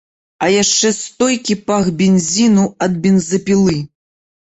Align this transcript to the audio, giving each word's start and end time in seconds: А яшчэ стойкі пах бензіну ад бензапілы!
А 0.43 0.47
яшчэ 0.51 0.89
стойкі 0.99 1.57
пах 1.67 1.89
бензіну 1.99 2.65
ад 2.87 2.97
бензапілы! 3.05 3.77